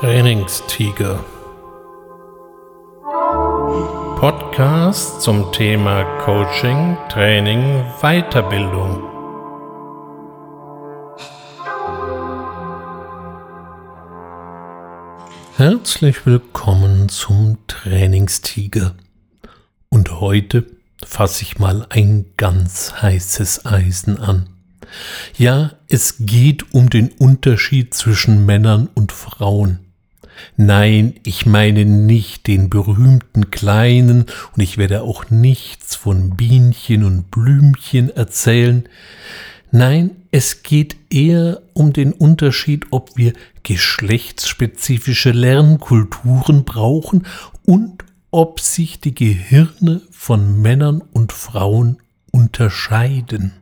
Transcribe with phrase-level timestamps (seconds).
[0.00, 1.24] Trainingstiger.
[4.20, 9.02] Podcast zum Thema Coaching, Training, Weiterbildung.
[15.56, 18.94] Herzlich willkommen zum Trainingstiger.
[19.88, 20.64] Und heute
[21.04, 24.48] fasse ich mal ein ganz heißes Eisen an.
[25.36, 29.87] Ja, es geht um den Unterschied zwischen Männern und Frauen.
[30.56, 37.30] Nein, ich meine nicht den berühmten Kleinen und ich werde auch nichts von Bienchen und
[37.30, 38.88] Blümchen erzählen.
[39.70, 43.32] Nein, es geht eher um den Unterschied, ob wir
[43.62, 47.26] geschlechtsspezifische Lernkulturen brauchen
[47.64, 51.98] und ob sich die Gehirne von Männern und Frauen
[52.30, 53.52] unterscheiden.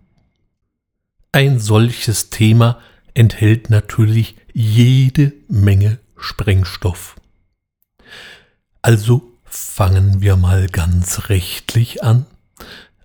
[1.33, 2.79] Ein solches Thema
[3.15, 7.17] enthält natürlich jede Menge Sprengstoff.
[8.83, 12.27] Also fangen wir mal ganz rechtlich an.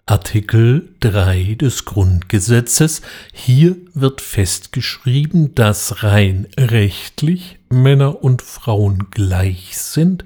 [0.06, 3.02] Artikel 3 des Grundgesetzes.
[3.32, 10.26] Hier wird festgeschrieben, dass rein rechtlich Männer und Frauen gleich sind.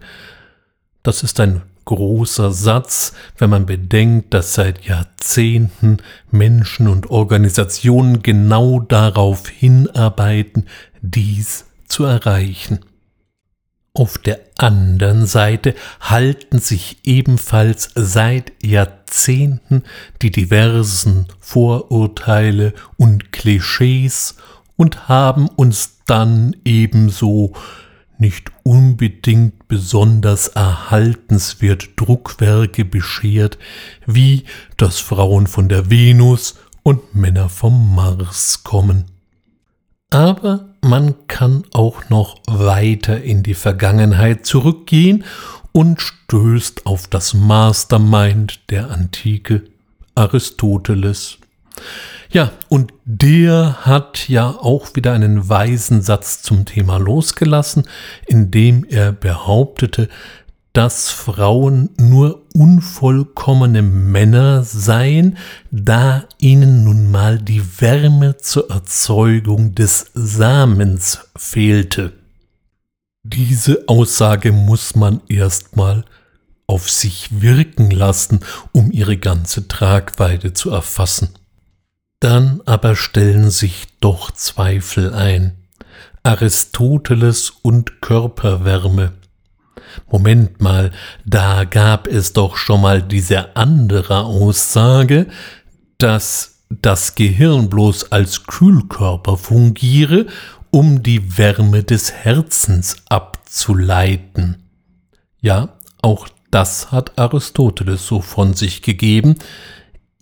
[1.04, 5.98] Das ist ein großer Satz, wenn man bedenkt, dass seit Jahrzehnten
[6.32, 10.68] Menschen und Organisationen genau darauf hinarbeiten,
[11.02, 12.80] dies zu erreichen.
[13.94, 19.84] Auf der anderen Seite halten sich ebenfalls seit Jahrzehnten
[20.22, 24.36] die diversen Vorurteile und Klischees
[24.76, 27.54] und haben uns dann ebenso
[28.18, 33.58] nicht unbedingt besonders erhaltenswert Druckwerke beschert,
[34.06, 34.44] wie
[34.76, 39.06] dass Frauen von der Venus und Männer vom Mars kommen.
[40.10, 45.26] Aber man kann auch noch weiter in die Vergangenheit zurückgehen
[45.72, 49.64] und stößt auf das Mastermind der Antike
[50.14, 51.40] Aristoteles.
[52.30, 57.86] Ja, und der hat ja auch wieder einen weisen Satz zum Thema losgelassen,
[58.28, 60.08] indem er behauptete,
[60.76, 65.38] dass Frauen nur unvollkommene Männer seien,
[65.72, 72.12] da ihnen nun mal die Wärme zur Erzeugung des Samens fehlte.
[73.24, 76.04] Diese Aussage muss man erstmal
[76.68, 78.42] auf sich wirken lassen,
[78.74, 81.30] um ihre ganze Tragweite zu erfassen.
[82.20, 85.54] Dann aber stellen sich doch Zweifel ein.
[86.24, 89.14] Aristoteles und Körperwärme.
[90.10, 90.92] Moment mal,
[91.26, 95.28] da gab es doch schon mal diese andere Aussage,
[95.98, 100.28] dass das Gehirn bloß als Kühlkörper fungiere,
[100.72, 104.64] um die Wärme des Herzens abzuleiten.
[105.42, 105.70] Ja,
[106.02, 109.36] auch das hat Aristoteles so von sich gegeben,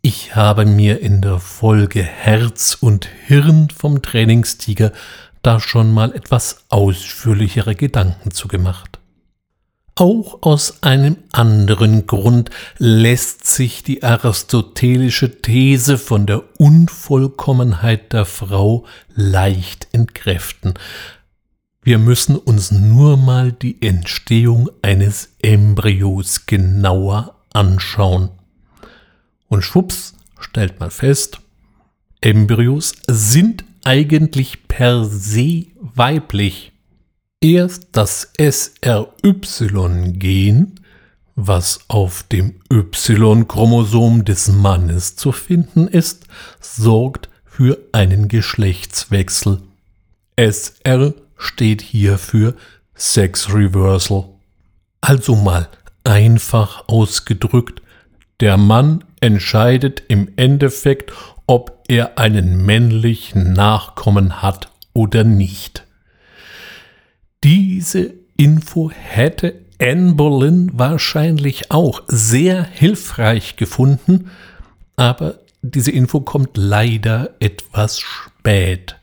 [0.05, 4.91] ich habe mir in der Folge Herz und Hirn vom Trainingstiger
[5.43, 8.92] da schon mal etwas ausführlichere Gedanken zu gemacht.
[9.95, 12.49] Auch aus einem anderen Grund
[12.79, 20.73] lässt sich die aristotelische These von der Unvollkommenheit der Frau leicht entkräften.
[21.83, 28.29] Wir müssen uns nur mal die Entstehung eines Embryos genauer anschauen.
[29.47, 31.39] Und schwupps stellt man fest,
[32.19, 36.72] Embryos sind eigentlich per se weiblich.
[37.43, 38.79] Erst das SRY-Gen,
[41.35, 46.23] was auf dem Y-Chromosom des Mannes zu finden ist,
[46.61, 49.59] sorgt für einen Geschlechtswechsel.
[50.37, 52.55] SR steht hier für
[52.95, 54.29] Sex Reversal.
[55.01, 55.67] Also mal
[56.05, 57.81] einfach ausgedrückt,
[58.39, 61.11] der Mann entscheidet im Endeffekt,
[61.45, 65.83] ob er einen männlichen Nachkommen hat oder nicht.
[67.43, 74.31] Diese Info hätte Anne Boleyn wahrscheinlich auch sehr hilfreich gefunden,
[74.95, 78.95] aber diese Info kommt leider etwas spät.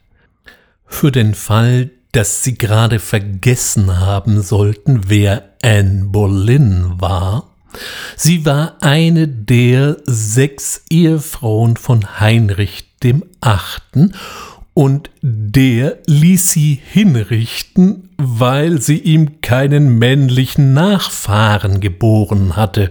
[0.86, 7.50] Für den Fall, dass Sie gerade vergessen haben sollten, wer Anne Boleyn war,
[8.16, 14.14] Sie war eine der sechs Ehefrauen von Heinrich dem Achten
[14.74, 22.90] und der ließ sie hinrichten, weil sie ihm keinen männlichen Nachfahren geboren hatte.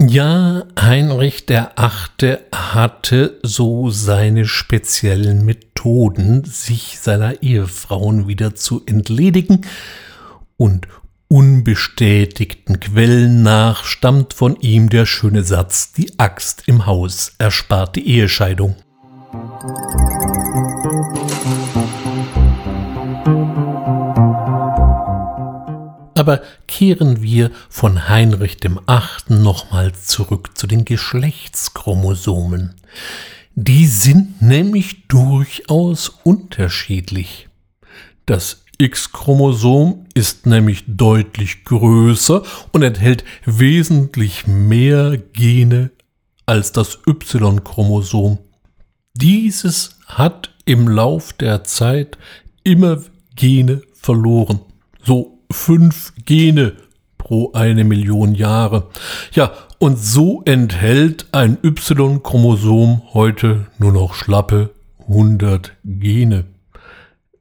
[0.00, 9.62] Ja, Heinrich der Achte hatte so seine speziellen Methoden, sich seiner Ehefrauen wieder zu entledigen,
[10.58, 10.86] und
[11.28, 18.08] unbestätigten Quellen nach stammt von ihm der schöne Satz, die Axt im Haus erspart die
[18.08, 18.76] Ehescheidung.
[26.26, 32.74] Aber kehren wir von Heinrich dem Achten nochmals zurück zu den Geschlechtschromosomen.
[33.54, 37.48] Die sind nämlich durchaus unterschiedlich.
[38.26, 45.92] Das X-Chromosom ist nämlich deutlich größer und enthält wesentlich mehr Gene
[46.44, 48.38] als das Y-Chromosom.
[49.14, 52.18] Dieses hat im Lauf der Zeit
[52.64, 53.00] immer
[53.36, 54.58] Gene verloren.
[55.04, 56.72] So fünf Gene
[57.18, 58.88] pro eine Million Jahre.
[59.32, 64.70] Ja, und so enthält ein Y-Chromosom heute nur noch schlappe
[65.08, 66.44] 100 Gene.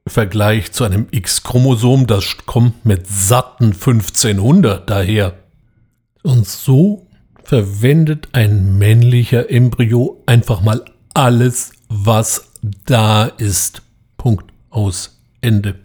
[0.07, 5.33] Vergleich zu einem X-Chromosom, das kommt mit satten 1500 daher.
[6.21, 7.07] Und so
[7.43, 12.51] verwendet ein männlicher Embryo einfach mal alles, was
[12.85, 13.81] da ist.
[14.17, 15.75] Punkt aus Ende.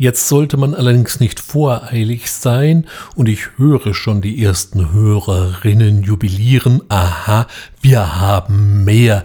[0.00, 2.86] Jetzt sollte man allerdings nicht voreilig sein,
[3.16, 7.48] und ich höre schon die ersten Hörerinnen jubilieren, aha,
[7.80, 9.24] wir haben mehr.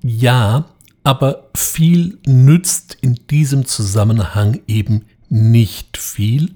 [0.00, 0.64] Ja,
[1.04, 6.54] aber viel nützt in diesem Zusammenhang eben nicht viel,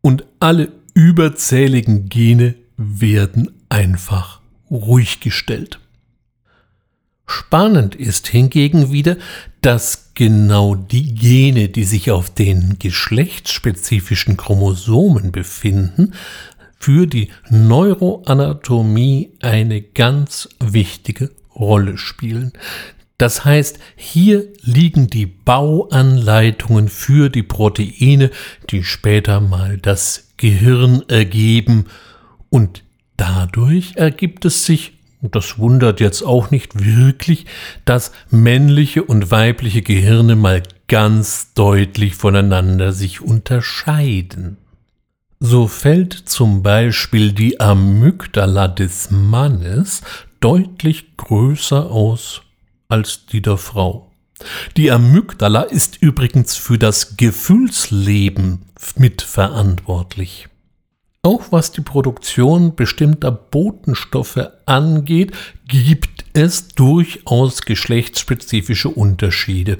[0.00, 4.40] und alle überzähligen Gene werden einfach
[4.72, 5.78] ruhig gestellt.
[7.26, 9.16] Spannend ist hingegen wieder,
[9.60, 16.12] dass genau die Gene, die sich auf den geschlechtsspezifischen Chromosomen befinden,
[16.78, 22.52] für die Neuroanatomie eine ganz wichtige Rolle spielen.
[23.18, 28.30] Das heißt, hier liegen die Bauanleitungen für die Proteine,
[28.70, 31.86] die später mal das Gehirn ergeben,
[32.50, 32.84] und
[33.16, 34.95] dadurch ergibt es sich
[35.34, 37.46] das wundert jetzt auch nicht wirklich,
[37.84, 44.58] dass männliche und weibliche Gehirne mal ganz deutlich voneinander sich unterscheiden.
[45.40, 50.02] So fällt zum Beispiel die Amygdala des Mannes
[50.40, 52.42] deutlich größer aus
[52.88, 54.10] als die der Frau.
[54.76, 58.62] Die Amygdala ist übrigens für das Gefühlsleben
[58.96, 60.48] mitverantwortlich.
[61.26, 65.32] Auch was die Produktion bestimmter Botenstoffe angeht,
[65.66, 69.78] gibt es durchaus geschlechtsspezifische Unterschiede.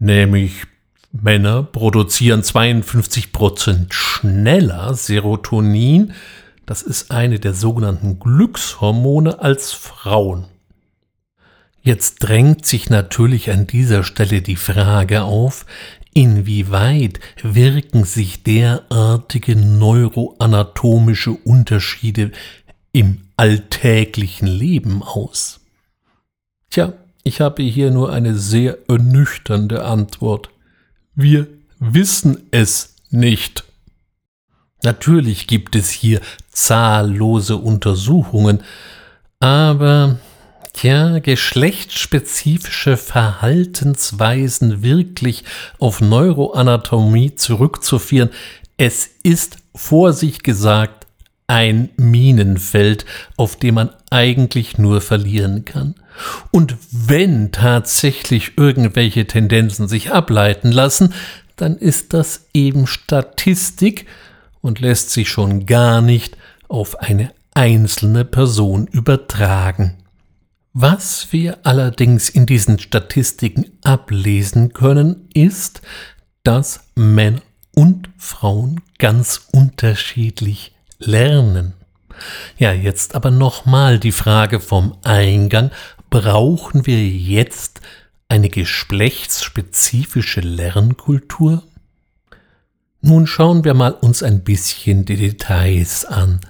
[0.00, 0.64] Nämlich
[1.12, 6.14] Männer produzieren 52% schneller Serotonin,
[6.66, 10.46] das ist eine der sogenannten Glückshormone, als Frauen.
[11.80, 15.64] Jetzt drängt sich natürlich an dieser Stelle die Frage auf,
[16.12, 22.32] Inwieweit wirken sich derartige neuroanatomische Unterschiede
[22.92, 25.60] im alltäglichen Leben aus?
[26.70, 30.50] Tja, ich habe hier nur eine sehr ernüchternde Antwort.
[31.14, 31.46] Wir
[31.78, 33.64] wissen es nicht.
[34.82, 36.20] Natürlich gibt es hier
[36.50, 38.62] zahllose Untersuchungen,
[39.38, 40.18] aber
[40.72, 45.44] Tja, geschlechtsspezifische Verhaltensweisen wirklich
[45.78, 48.30] auf Neuroanatomie zurückzuführen,
[48.76, 51.06] es ist vor sich gesagt
[51.46, 53.04] ein Minenfeld,
[53.36, 55.96] auf dem man eigentlich nur verlieren kann.
[56.52, 61.12] Und wenn tatsächlich irgendwelche Tendenzen sich ableiten lassen,
[61.56, 64.06] dann ist das eben Statistik
[64.62, 66.36] und lässt sich schon gar nicht
[66.68, 69.96] auf eine einzelne Person übertragen.
[70.72, 75.82] Was wir allerdings in diesen Statistiken ablesen können, ist,
[76.44, 77.42] dass Männer
[77.74, 81.74] und Frauen ganz unterschiedlich lernen.
[82.56, 85.72] Ja, jetzt aber nochmal die Frage vom Eingang.
[86.08, 87.80] Brauchen wir jetzt
[88.28, 91.64] eine geschlechtsspezifische Lernkultur?
[93.02, 96.40] Nun schauen wir mal uns ein bisschen die Details an.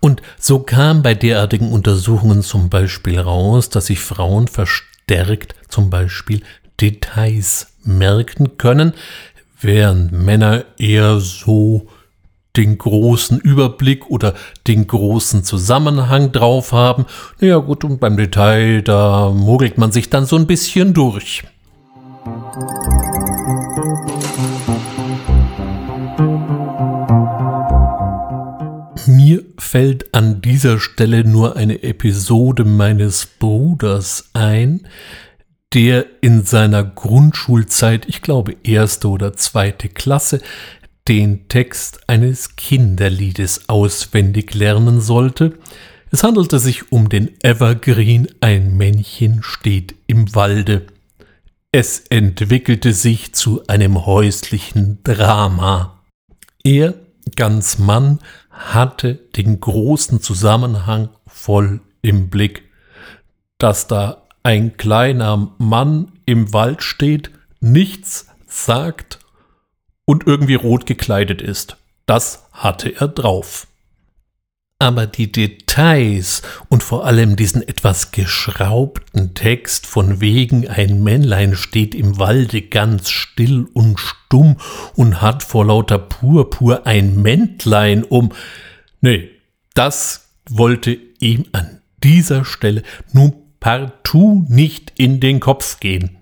[0.00, 6.42] Und so kam bei derartigen Untersuchungen zum Beispiel raus, dass sich Frauen verstärkt zum Beispiel
[6.80, 8.94] Details merken können,
[9.60, 11.86] während Männer eher so
[12.56, 14.34] den großen Überblick oder
[14.66, 17.06] den großen Zusammenhang drauf haben.
[17.40, 21.44] Naja gut, und beim Detail, da mogelt man sich dann so ein bisschen durch.
[29.06, 34.86] Mir fällt an dieser Stelle nur eine Episode meines Bruders ein,
[35.74, 40.40] der in seiner Grundschulzeit, ich glaube erste oder zweite Klasse,
[41.08, 45.58] den Text eines Kinderliedes auswendig lernen sollte.
[46.10, 50.86] Es handelte sich um den Evergreen Ein Männchen steht im Walde.
[51.72, 56.01] Es entwickelte sich zu einem häuslichen Drama.
[56.64, 56.94] Er,
[57.36, 58.18] ganz Mann,
[58.50, 62.64] hatte den großen Zusammenhang voll im Blick.
[63.58, 69.20] Dass da ein kleiner Mann im Wald steht, nichts sagt
[70.04, 71.76] und irgendwie rot gekleidet ist.
[72.06, 73.66] Das hatte er drauf.
[74.82, 81.94] Aber die Details und vor allem diesen etwas geschraubten Text von wegen ein Männlein steht
[81.94, 84.56] im Walde ganz still und stumm
[84.96, 88.32] und hat vor lauter Purpur ein Mäntlein um.
[89.00, 89.30] Nee,
[89.74, 96.18] das wollte ihm an dieser Stelle nun partout nicht in den Kopf gehen.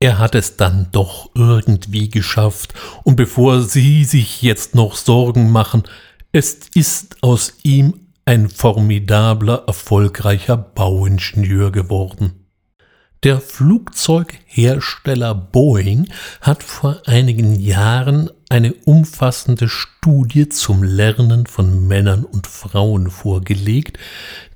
[0.00, 2.72] Er hat es dann doch irgendwie geschafft,
[3.04, 5.82] und bevor Sie sich jetzt noch Sorgen machen,
[6.36, 7.94] es ist aus ihm
[8.26, 12.44] ein formidabler, erfolgreicher Bauingenieur geworden.
[13.22, 16.10] Der Flugzeughersteller Boeing
[16.42, 23.98] hat vor einigen Jahren eine umfassende Studie zum Lernen von Männern und Frauen vorgelegt,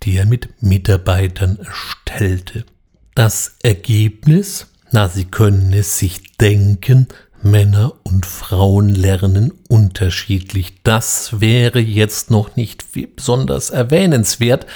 [0.03, 2.67] die er mit Mitarbeitern erstellte.
[3.15, 7.07] Das Ergebnis na, Sie können es sich denken,
[7.43, 10.83] Männer und Frauen lernen unterschiedlich.
[10.83, 12.85] Das wäre jetzt noch nicht
[13.17, 14.67] besonders erwähnenswert.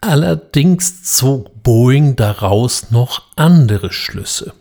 [0.00, 4.52] Allerdings zog Boeing daraus noch andere Schlüsse.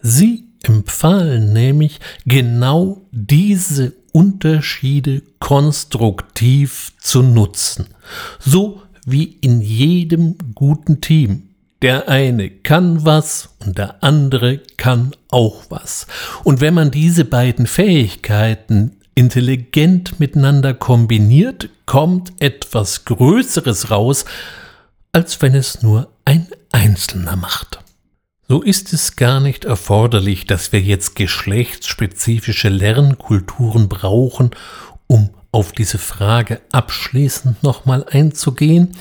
[0.00, 7.88] Sie empfahlen nämlich genau diese Unterschiede konstruktiv zu nutzen.
[8.38, 11.53] So wie in jedem guten Team.
[11.84, 16.06] Der eine kann was und der andere kann auch was.
[16.42, 24.24] Und wenn man diese beiden Fähigkeiten intelligent miteinander kombiniert, kommt etwas Größeres raus,
[25.12, 27.80] als wenn es nur ein Einzelner macht.
[28.48, 34.52] So ist es gar nicht erforderlich, dass wir jetzt geschlechtsspezifische Lernkulturen brauchen,
[35.06, 38.96] um auf diese Frage abschließend nochmal einzugehen.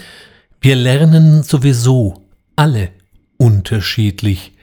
[0.60, 2.23] Wir lernen sowieso
[2.56, 2.90] alle
[3.38, 4.54] unterschiedlich.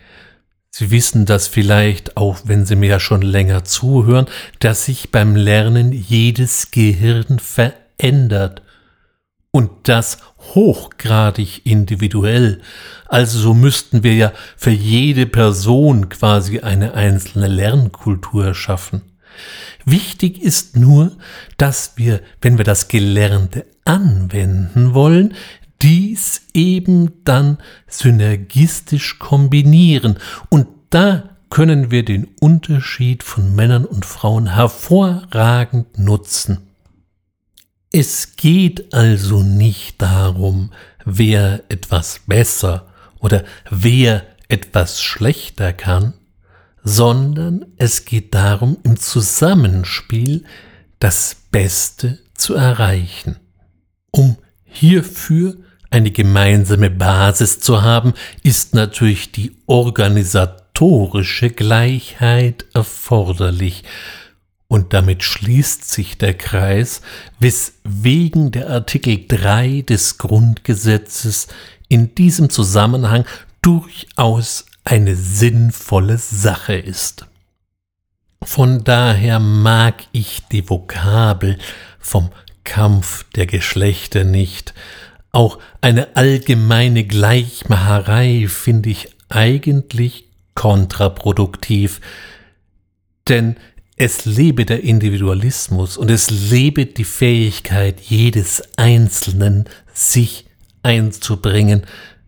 [0.70, 4.26] Sie wissen das vielleicht, auch wenn Sie mir ja schon länger zuhören,
[4.60, 8.62] dass sich beim Lernen jedes Gehirn verändert.
[9.52, 10.18] Und das
[10.54, 12.62] hochgradig individuell.
[13.06, 19.02] Also so müssten wir ja für jede Person quasi eine einzelne Lernkultur schaffen.
[19.84, 21.12] Wichtig ist nur,
[21.56, 25.34] dass wir, wenn wir das Gelernte anwenden wollen,
[25.82, 30.18] dies eben dann synergistisch kombinieren.
[30.48, 36.70] Und da können wir den Unterschied von Männern und Frauen hervorragend nutzen.
[37.92, 40.72] Es geht also nicht darum,
[41.04, 42.86] wer etwas besser
[43.18, 46.14] oder wer etwas schlechter kann,
[46.84, 50.44] sondern es geht darum, im Zusammenspiel
[51.00, 53.36] das Beste zu erreichen.
[54.12, 55.56] Um hierfür
[55.90, 63.84] eine gemeinsame Basis zu haben, ist natürlich die organisatorische Gleichheit erforderlich.
[64.68, 67.02] Und damit schließt sich der Kreis,
[67.40, 71.48] weswegen der Artikel 3 des Grundgesetzes
[71.88, 73.24] in diesem Zusammenhang
[73.62, 77.26] durchaus eine sinnvolle Sache ist.
[78.42, 81.58] Von daher mag ich die Vokabel
[81.98, 82.30] vom
[82.64, 84.72] Kampf der Geschlechter nicht,
[85.32, 92.00] auch eine allgemeine Gleichmacherei finde ich eigentlich kontraproduktiv,
[93.28, 93.56] denn
[93.96, 100.46] es lebe der Individualismus und es lebe die Fähigkeit jedes Einzelnen, sich
[100.82, 101.82] einzubringen.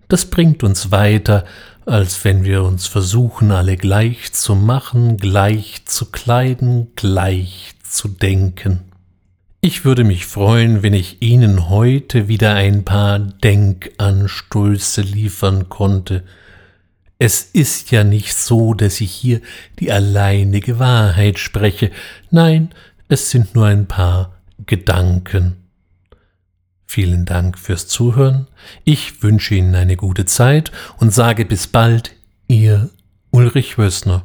[0.08, 1.44] Das bringt uns weiter,
[1.86, 8.91] als wenn wir uns versuchen, alle gleich zu machen, gleich zu kleiden, gleich zu denken.
[9.64, 16.24] Ich würde mich freuen, wenn ich Ihnen heute wieder ein paar Denkanstöße liefern konnte.
[17.20, 19.40] Es ist ja nicht so, dass ich hier
[19.78, 21.92] die alleinige Wahrheit spreche,
[22.32, 22.70] nein,
[23.06, 24.34] es sind nur ein paar
[24.66, 25.58] Gedanken.
[26.84, 28.48] Vielen Dank fürs Zuhören,
[28.82, 32.16] ich wünsche Ihnen eine gute Zeit und sage bis bald,
[32.48, 32.90] Ihr
[33.30, 34.24] Ulrich Wössner.